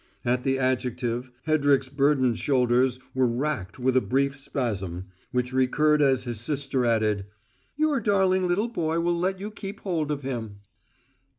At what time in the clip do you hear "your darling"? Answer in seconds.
7.75-8.47